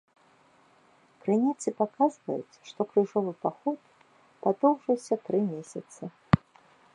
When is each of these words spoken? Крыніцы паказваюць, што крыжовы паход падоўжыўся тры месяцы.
Крыніцы 1.25 1.73
паказваюць, 1.81 2.57
што 2.69 2.81
крыжовы 2.93 3.33
паход 3.45 3.79
падоўжыўся 4.47 5.15
тры 5.29 5.39
месяцы. 5.53 6.03